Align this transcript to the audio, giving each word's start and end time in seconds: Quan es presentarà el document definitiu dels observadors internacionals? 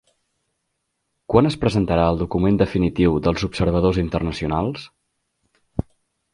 Quan 1.33 1.49
es 1.49 1.57
presentarà 1.65 2.07
el 2.15 2.17
document 2.23 2.57
definitiu 2.63 3.21
dels 3.29 3.47
observadors 3.51 4.03
internacionals? 4.07 4.91